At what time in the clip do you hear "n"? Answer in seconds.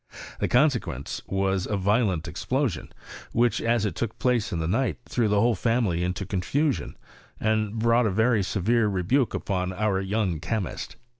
8.89-9.07